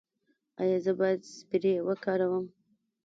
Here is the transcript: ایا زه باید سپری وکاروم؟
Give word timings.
ایا 0.61 0.77
زه 0.85 0.91
باید 0.99 1.21
سپری 1.35 1.73
وکاروم؟ 1.87 2.45